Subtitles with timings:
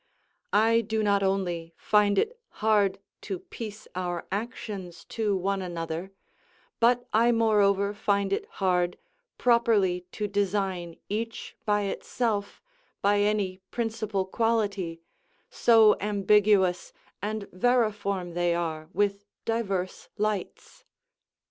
[0.55, 6.11] I do not only find it hard to piece our actions to one another,
[6.79, 8.97] but I moreover find it hard
[9.37, 12.63] properly to design each by itself
[13.03, 15.01] by any principal quality,
[15.51, 20.83] so ambiguous and variform they are with diverse lights.